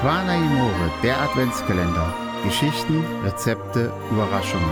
[0.00, 2.14] Amore, der Adventskalender.
[2.44, 4.64] Geschichten, Rezepte, Überraschungen.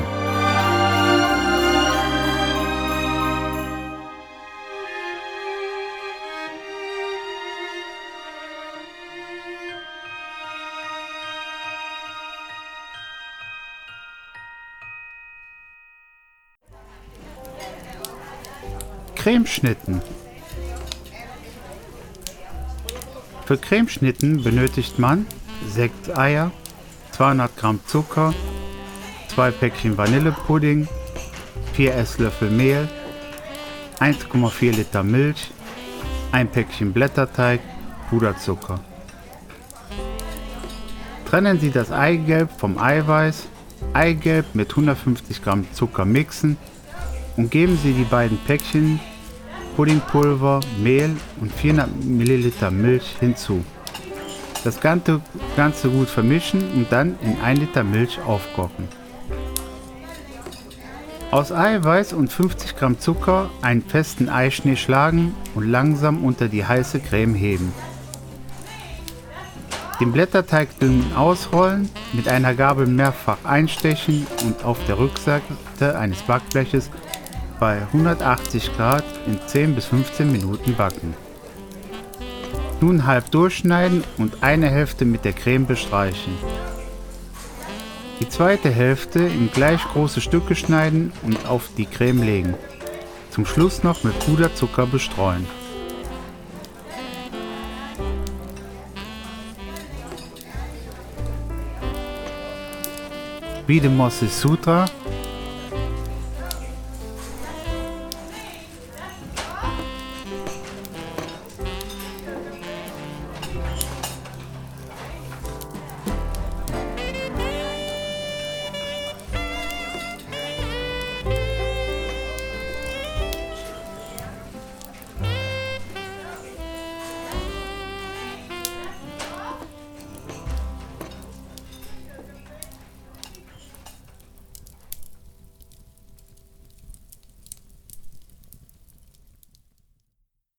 [19.17, 20.00] Cremeschnitten.
[23.46, 25.25] Für Cremeschnitten benötigt man
[25.68, 26.50] Sekteier,
[27.13, 28.35] 200 Gramm Zucker,
[29.29, 30.89] 2 Päckchen Vanillepudding,
[31.75, 32.89] 4 Esslöffel Mehl,
[34.01, 35.53] 1,4 Liter Milch,
[36.33, 37.61] ein Päckchen Blätterteig,
[38.11, 38.81] Puderzucker.
[41.31, 43.47] Trennen Sie das Eigelb vom Eiweiß,
[43.92, 46.57] Eigelb mit 150 Gramm Zucker mixen
[47.37, 48.98] und geben Sie die beiden Päckchen
[49.77, 53.63] Puddingpulver, Mehl und 400 ml Milch hinzu.
[54.65, 55.21] Das Ganze,
[55.55, 58.89] Ganze gut vermischen und dann in 1 Liter Milch aufkochen.
[61.31, 67.01] Aus Eiweiß und 50 Gramm Zucker einen festen Eischnee schlagen und langsam unter die heiße
[67.01, 67.73] Creme heben.
[70.01, 76.91] Den Blätterteig dünn ausrollen, mit einer Gabel mehrfach einstechen und auf der Rückseite eines Backbleches
[77.59, 81.15] bei 180 Grad in 10 bis 15 Minuten backen.
[82.81, 86.35] Nun halb durchschneiden und eine Hälfte mit der Creme bestreichen.
[88.21, 92.55] Die zweite Hälfte in gleich große Stücke schneiden und auf die Creme legen.
[93.31, 95.47] Zum Schluss noch mit Puderzucker bestreuen.
[103.67, 104.87] Wie de Mosses Sutra